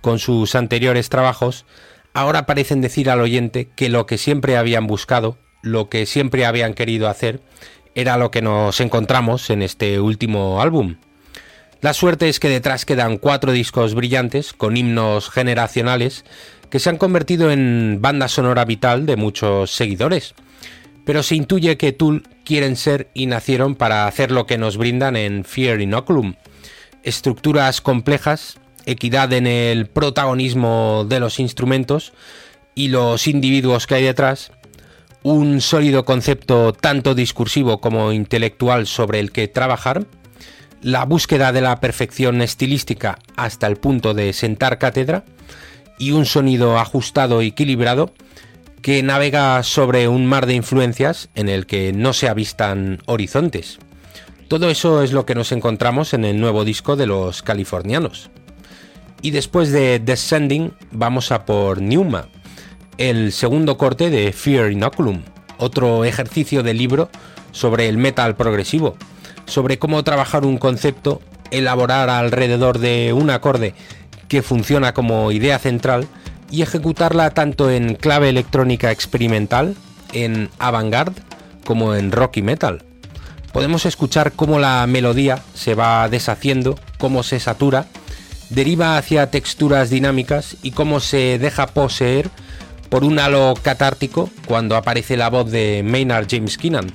con 0.02 0.18
sus 0.18 0.54
anteriores 0.54 1.08
trabajos, 1.08 1.64
ahora 2.12 2.44
parecen 2.44 2.82
decir 2.82 3.08
al 3.08 3.22
oyente 3.22 3.70
que 3.74 3.88
lo 3.88 4.04
que 4.04 4.18
siempre 4.18 4.58
habían 4.58 4.86
buscado, 4.86 5.38
lo 5.62 5.88
que 5.88 6.04
siempre 6.04 6.44
habían 6.44 6.74
querido 6.74 7.08
hacer, 7.08 7.40
era 7.94 8.18
lo 8.18 8.30
que 8.30 8.42
nos 8.42 8.80
encontramos 8.80 9.48
en 9.48 9.62
este 9.62 9.98
último 9.98 10.60
álbum. 10.60 10.96
La 11.86 11.94
suerte 11.94 12.28
es 12.28 12.40
que 12.40 12.48
detrás 12.48 12.84
quedan 12.84 13.16
cuatro 13.16 13.52
discos 13.52 13.94
brillantes 13.94 14.52
con 14.52 14.76
himnos 14.76 15.30
generacionales 15.30 16.24
que 16.68 16.80
se 16.80 16.90
han 16.90 16.96
convertido 16.96 17.52
en 17.52 17.98
banda 18.00 18.26
sonora 18.26 18.64
vital 18.64 19.06
de 19.06 19.14
muchos 19.14 19.70
seguidores. 19.70 20.34
Pero 21.04 21.22
se 21.22 21.36
intuye 21.36 21.76
que 21.76 21.92
Tool 21.92 22.24
quieren 22.44 22.74
ser 22.74 23.08
y 23.14 23.26
nacieron 23.26 23.76
para 23.76 24.08
hacer 24.08 24.32
lo 24.32 24.46
que 24.46 24.58
nos 24.58 24.78
brindan 24.78 25.14
en 25.14 25.44
Fear 25.44 25.80
Inoculum. 25.80 26.34
Estructuras 27.04 27.80
complejas, 27.80 28.58
equidad 28.84 29.32
en 29.32 29.46
el 29.46 29.86
protagonismo 29.86 31.06
de 31.08 31.20
los 31.20 31.38
instrumentos 31.38 32.14
y 32.74 32.88
los 32.88 33.28
individuos 33.28 33.86
que 33.86 33.94
hay 33.94 34.02
detrás, 34.02 34.50
un 35.22 35.60
sólido 35.60 36.04
concepto 36.04 36.72
tanto 36.72 37.14
discursivo 37.14 37.80
como 37.80 38.10
intelectual 38.10 38.88
sobre 38.88 39.20
el 39.20 39.30
que 39.30 39.46
trabajar, 39.46 40.04
la 40.82 41.04
búsqueda 41.04 41.52
de 41.52 41.60
la 41.60 41.80
perfección 41.80 42.42
estilística 42.42 43.18
hasta 43.36 43.66
el 43.66 43.76
punto 43.76 44.14
de 44.14 44.32
sentar 44.32 44.78
cátedra 44.78 45.24
y 45.98 46.12
un 46.12 46.26
sonido 46.26 46.78
ajustado 46.78 47.42
y 47.42 47.48
equilibrado 47.48 48.12
que 48.82 49.02
navega 49.02 49.62
sobre 49.62 50.06
un 50.06 50.26
mar 50.26 50.46
de 50.46 50.54
influencias 50.54 51.28
en 51.34 51.48
el 51.48 51.66
que 51.66 51.92
no 51.92 52.12
se 52.12 52.28
avistan 52.28 53.00
horizontes. 53.06 53.78
Todo 54.48 54.70
eso 54.70 55.02
es 55.02 55.12
lo 55.12 55.26
que 55.26 55.34
nos 55.34 55.50
encontramos 55.50 56.14
en 56.14 56.24
el 56.24 56.40
nuevo 56.40 56.64
disco 56.64 56.94
de 56.94 57.06
los 57.06 57.42
californianos. 57.42 58.30
Y 59.22 59.32
después 59.32 59.72
de 59.72 59.98
Descending 59.98 60.72
vamos 60.92 61.32
a 61.32 61.44
por 61.44 61.82
Newma, 61.82 62.28
el 62.96 63.32
segundo 63.32 63.76
corte 63.76 64.08
de 64.08 64.32
Fear 64.32 64.70
Inoculum, 64.70 65.22
otro 65.58 66.04
ejercicio 66.04 66.62
de 66.62 66.74
libro 66.74 67.10
sobre 67.50 67.88
el 67.88 67.96
metal 67.96 68.36
progresivo, 68.36 68.96
sobre 69.46 69.78
cómo 69.78 70.02
trabajar 70.04 70.44
un 70.44 70.58
concepto, 70.58 71.20
elaborar 71.50 72.10
alrededor 72.10 72.78
de 72.78 73.12
un 73.12 73.30
acorde 73.30 73.74
que 74.28 74.42
funciona 74.42 74.92
como 74.92 75.32
idea 75.32 75.58
central 75.58 76.06
y 76.50 76.62
ejecutarla 76.62 77.30
tanto 77.30 77.70
en 77.70 77.94
clave 77.94 78.28
electrónica 78.28 78.90
experimental, 78.92 79.76
en 80.12 80.50
avant-garde, 80.58 81.20
como 81.64 81.94
en 81.94 82.12
rock 82.12 82.38
y 82.38 82.42
metal. 82.42 82.82
Podemos 83.52 83.86
escuchar 83.86 84.32
cómo 84.32 84.58
la 84.58 84.86
melodía 84.86 85.42
se 85.54 85.74
va 85.74 86.08
deshaciendo, 86.08 86.78
cómo 86.98 87.22
se 87.22 87.40
satura, 87.40 87.86
deriva 88.50 88.96
hacia 88.98 89.30
texturas 89.30 89.90
dinámicas 89.90 90.56
y 90.62 90.72
cómo 90.72 91.00
se 91.00 91.38
deja 91.38 91.66
poseer 91.66 92.30
por 92.90 93.02
un 93.02 93.18
halo 93.18 93.54
catártico 93.60 94.30
cuando 94.46 94.76
aparece 94.76 95.16
la 95.16 95.30
voz 95.30 95.50
de 95.50 95.82
Maynard 95.84 96.28
James 96.30 96.56
Keenan 96.56 96.92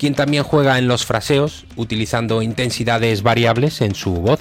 quien 0.00 0.14
también 0.14 0.44
juega 0.44 0.78
en 0.78 0.88
los 0.88 1.04
fraseos, 1.04 1.66
utilizando 1.76 2.40
intensidades 2.40 3.22
variables 3.22 3.82
en 3.82 3.94
su 3.94 4.14
voz. 4.14 4.40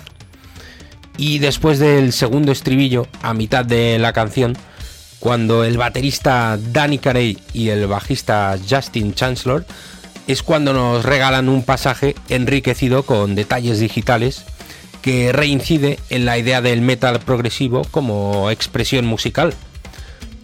Y 1.17 1.39
después 1.39 1.79
del 1.79 2.13
segundo 2.13 2.53
estribillo, 2.53 3.07
a 3.21 3.33
mitad 3.33 3.65
de 3.65 3.99
la 3.99 4.13
canción, 4.13 4.57
cuando 5.19 5.65
el 5.65 5.77
baterista 5.77 6.57
Danny 6.71 6.97
Carey 6.97 7.37
y 7.51 7.69
el 7.69 7.87
bajista 7.87 8.57
Justin 8.69 9.13
Chancellor 9.13 9.65
es 10.27 10.43
cuando 10.43 10.71
nos 10.71 11.03
regalan 11.03 11.49
un 11.49 11.63
pasaje 11.63 12.15
enriquecido 12.29 13.03
con 13.03 13.35
detalles 13.35 13.81
digitales 13.81 14.45
que 15.01 15.33
reincide 15.33 15.99
en 16.09 16.23
la 16.23 16.37
idea 16.37 16.61
del 16.61 16.79
metal 16.79 17.19
progresivo 17.19 17.81
como 17.91 18.49
expresión 18.49 19.05
musical 19.05 19.53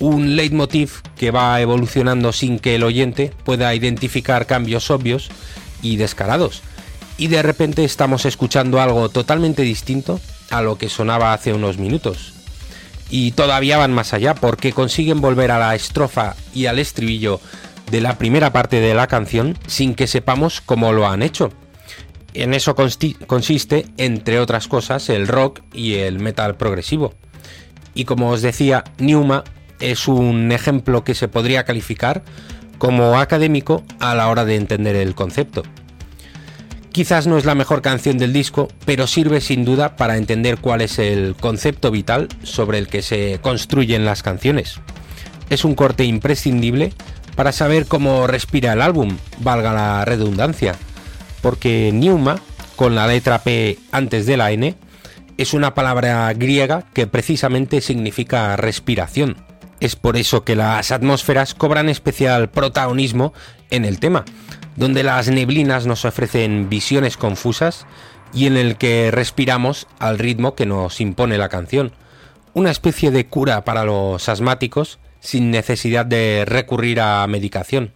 un 0.06 0.36
leitmotiv 0.36 1.01
que 1.18 1.32
va 1.32 1.60
evolucionando 1.60 2.32
sin 2.32 2.60
que 2.60 2.76
el 2.76 2.84
oyente 2.84 3.32
pueda 3.43 3.74
identificar 3.74 4.45
cambios 4.45 4.91
obvios 4.91 5.30
y 5.82 5.97
descarados. 5.97 6.62
Y 7.18 7.28
de 7.28 7.41
repente 7.41 7.84
estamos 7.84 8.26
escuchando 8.26 8.80
algo 8.80 9.10
totalmente 9.10 9.64
distinto 9.64 10.20
a 10.51 10.62
lo 10.62 10.78
que 10.78 10.89
sonaba 10.89 11.34
hace 11.34 11.53
unos 11.53 11.80
minutos. 11.80 12.34
Y 13.10 13.32
todavía 13.32 13.78
van 13.78 13.93
más 13.93 14.14
allá 14.14 14.36
porque 14.36 14.74
consiguen 14.74 15.22
volver 15.22 15.49
a 15.49 15.58
la 15.58 15.74
estrofa 15.74 16.36
y 16.53 16.68
al 16.68 16.78
estribillo 16.78 17.39
de 17.89 18.01
la 18.01 18.20
primera 18.20 18.53
parte 18.53 18.82
de 18.82 18.93
la 18.93 19.08
canción 19.08 19.58
sin 19.66 19.95
que 19.95 20.06
sepamos 20.06 20.62
cómo 20.62 20.91
lo 20.91 21.08
han 21.08 21.24
hecho. 21.24 21.51
En 22.36 22.53
eso 22.53 22.76
consiste, 22.76 23.88
entre 23.97 24.39
otras 24.39 24.68
cosas, 24.68 25.10
el 25.10 25.28
rock 25.28 25.62
y 25.74 25.95
el 25.95 26.20
metal 26.20 26.58
progresivo. 26.58 27.16
Y 27.95 28.06
como 28.06 28.30
os 28.30 28.43
decía, 28.43 28.84
Newma 28.99 29.45
es 29.80 30.08
un 30.08 30.52
ejemplo 30.52 31.04
que 31.04 31.16
se 31.16 31.28
podría 31.28 31.64
calificar 31.64 32.24
como 32.78 33.20
académico 33.20 33.84
a 34.00 34.16
la 34.16 34.28
hora 34.30 34.46
de 34.46 34.56
entender 34.56 34.96
el 34.96 35.16
concepto. 35.16 35.64
Quizás 36.92 37.28
no 37.28 37.38
es 37.38 37.44
la 37.44 37.56
mejor 37.56 37.82
canción 37.82 38.18
del 38.18 38.32
disco, 38.32 38.70
pero 38.86 39.06
sirve 39.06 39.42
sin 39.42 39.66
duda 39.66 39.98
para 39.98 40.16
entender 40.16 40.58
cuál 40.60 40.80
es 40.82 40.98
el 40.98 41.36
concepto 41.36 41.92
vital 41.92 42.30
sobre 42.44 42.78
el 42.78 42.88
que 42.88 43.02
se 43.02 43.40
construyen 43.42 44.06
las 44.06 44.24
canciones. 44.24 44.80
Es 45.50 45.66
un 45.66 45.76
corte 45.76 46.06
imprescindible 46.06 46.94
para 47.36 47.52
saber 47.52 47.86
cómo 47.86 48.28
respira 48.28 48.72
el 48.72 48.82
álbum, 48.82 49.18
valga 49.40 49.74
la 49.74 50.06
redundancia, 50.06 50.76
porque 51.42 51.92
Neuma, 51.94 52.40
con 52.78 52.96
la 52.96 53.08
letra 53.08 53.40
P 53.40 53.78
antes 53.92 54.26
de 54.26 54.38
la 54.38 54.52
N, 54.52 54.76
es 55.38 55.54
una 55.54 55.74
palabra 55.74 56.32
griega 56.34 56.86
que 56.94 57.08
precisamente 57.08 57.82
significa 57.82 58.56
respiración. 58.56 59.36
Es 59.86 59.96
por 59.96 60.18
eso 60.18 60.44
que 60.44 60.56
las 60.56 60.92
atmósferas 60.92 61.54
cobran 61.54 61.90
especial 61.90 62.50
protagonismo 62.50 63.34
en 63.70 63.86
el 63.86 64.00
tema, 64.00 64.26
donde 64.76 65.04
las 65.04 65.30
neblinas 65.30 65.86
nos 65.86 66.06
ofrecen 66.06 66.70
visiones 66.70 67.18
confusas 67.18 67.86
y 68.34 68.48
en 68.48 68.58
el 68.58 68.78
que 68.78 69.12
respiramos 69.12 69.86
al 70.00 70.18
ritmo 70.18 70.56
que 70.56 70.66
nos 70.66 71.02
impone 71.02 71.38
la 71.38 71.50
canción. 71.50 71.92
Una 72.56 72.72
especie 72.72 73.12
de 73.12 73.28
cura 73.28 73.64
para 73.64 73.84
los 73.84 74.28
asmáticos 74.28 74.98
sin 75.20 75.52
necesidad 75.52 76.08
de 76.08 76.46
recurrir 76.48 77.00
a 77.00 77.28
medicación. 77.28 77.94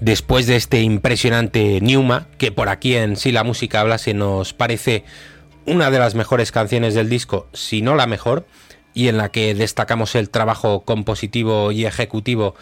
Después 0.00 0.46
de 0.46 0.56
este 0.56 0.80
impresionante 0.80 1.78
Newma, 1.82 2.26
que 2.38 2.52
por 2.52 2.70
aquí 2.70 2.96
en 2.96 3.16
Si 3.16 3.32
la 3.32 3.44
música 3.44 3.80
habla 3.80 3.98
se 3.98 4.14
nos 4.14 4.54
parece 4.54 5.04
una 5.66 5.90
de 5.90 5.98
las 5.98 6.14
mejores 6.14 6.52
canciones 6.52 6.94
del 6.94 7.10
disco, 7.10 7.48
si 7.52 7.82
no 7.82 7.94
la 7.94 8.06
mejor, 8.06 8.46
y 8.94 9.08
en 9.08 9.18
la 9.18 9.30
que 9.30 9.54
destacamos 9.54 10.14
el 10.14 10.30
trabajo 10.30 10.80
compositivo 10.80 11.70
y 11.70 11.84
ejecutivo 11.84 12.54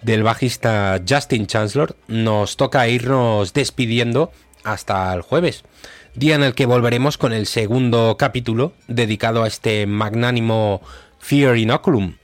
del 0.00 0.22
bajista 0.22 1.00
Justin 1.06 1.46
Chancellor, 1.46 1.96
nos 2.08 2.56
toca 2.56 2.88
irnos 2.88 3.52
despidiendo 3.52 4.32
hasta 4.64 5.12
el 5.12 5.20
jueves, 5.20 5.64
día 6.14 6.34
en 6.34 6.42
el 6.42 6.54
que 6.54 6.66
volveremos 6.66 7.18
con 7.18 7.32
el 7.32 7.46
segundo 7.46 8.16
capítulo 8.18 8.72
dedicado 8.88 9.42
a 9.42 9.48
este 9.48 9.86
magnánimo 9.86 10.80
Fear 11.18 11.56
Inoculum. 11.58 12.14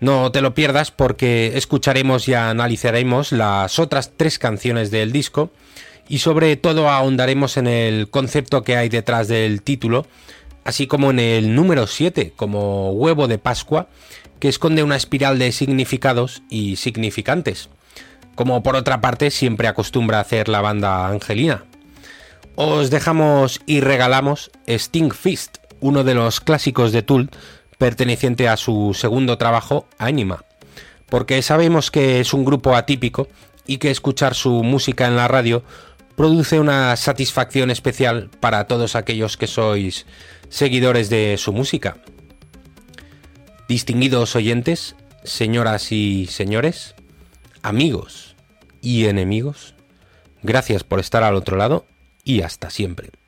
No 0.00 0.32
te 0.32 0.40
lo 0.40 0.54
pierdas 0.54 0.90
porque 0.90 1.52
escucharemos 1.56 2.26
y 2.26 2.34
analizaremos 2.34 3.32
las 3.32 3.78
otras 3.78 4.12
tres 4.16 4.38
canciones 4.38 4.90
del 4.90 5.12
disco 5.12 5.50
y 6.08 6.18
sobre 6.18 6.56
todo 6.56 6.88
ahondaremos 6.88 7.58
en 7.58 7.66
el 7.66 8.08
concepto 8.08 8.64
que 8.64 8.76
hay 8.76 8.88
detrás 8.88 9.28
del 9.28 9.60
título, 9.60 10.06
así 10.64 10.86
como 10.86 11.10
en 11.10 11.18
el 11.18 11.54
número 11.54 11.86
7 11.86 12.32
como 12.34 12.92
huevo 12.92 13.28
de 13.28 13.38
Pascua, 13.38 13.88
que 14.40 14.48
esconde 14.48 14.82
una 14.82 14.96
espiral 14.96 15.38
de 15.38 15.52
significados 15.52 16.42
y 16.48 16.76
significantes, 16.76 17.68
como 18.34 18.62
por 18.62 18.76
otra 18.76 19.02
parte 19.02 19.30
siempre 19.30 19.68
acostumbra 19.68 20.18
hacer 20.18 20.48
la 20.48 20.62
banda 20.62 21.08
Angelina. 21.08 21.64
Os 22.56 22.90
dejamos 22.90 23.60
y 23.66 23.80
regalamos 23.80 24.50
Sting 24.66 25.12
Fist, 25.12 25.58
uno 25.80 26.04
de 26.04 26.14
los 26.14 26.40
clásicos 26.40 26.90
de 26.90 27.02
Tool, 27.02 27.30
perteneciente 27.80 28.46
a 28.46 28.58
su 28.58 28.92
segundo 28.92 29.38
trabajo, 29.38 29.88
Anima, 29.96 30.44
porque 31.08 31.40
sabemos 31.40 31.90
que 31.90 32.20
es 32.20 32.34
un 32.34 32.44
grupo 32.44 32.76
atípico 32.76 33.26
y 33.66 33.78
que 33.78 33.90
escuchar 33.90 34.34
su 34.34 34.62
música 34.62 35.06
en 35.06 35.16
la 35.16 35.28
radio 35.28 35.64
produce 36.14 36.60
una 36.60 36.94
satisfacción 36.96 37.70
especial 37.70 38.28
para 38.38 38.66
todos 38.66 38.96
aquellos 38.96 39.38
que 39.38 39.46
sois 39.46 40.04
seguidores 40.50 41.08
de 41.08 41.36
su 41.38 41.54
música. 41.54 41.96
Distinguidos 43.66 44.36
oyentes, 44.36 44.94
señoras 45.24 45.90
y 45.90 46.26
señores, 46.26 46.94
amigos 47.62 48.36
y 48.82 49.06
enemigos, 49.06 49.74
gracias 50.42 50.84
por 50.84 51.00
estar 51.00 51.22
al 51.22 51.34
otro 51.34 51.56
lado 51.56 51.86
y 52.24 52.42
hasta 52.42 52.68
siempre. 52.68 53.19